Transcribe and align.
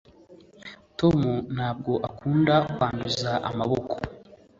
tom 0.99 1.19
ntabwo 1.55 1.91
akunda 2.09 2.55
kwanduza 2.73 3.31
amaboko 3.49 3.95